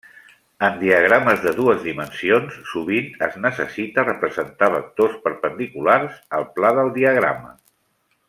En 0.67 0.77
diagrames 0.83 1.41
de 1.43 1.51
dues 1.57 1.83
dimensions, 1.89 2.55
sovint 2.71 3.11
es 3.27 3.37
necessita 3.43 4.07
representar 4.07 4.71
vectors 4.77 5.19
perpendiculars 5.27 6.17
al 6.39 6.49
pla 6.57 6.73
del 6.81 6.91
diagrama. 6.99 7.55